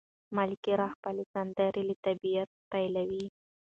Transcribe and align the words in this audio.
ملکیار 0.35 0.81
خپله 0.93 1.23
سندره 1.33 1.81
له 1.87 1.95
طبیعته 2.05 2.55
پیلوي. 2.71 3.25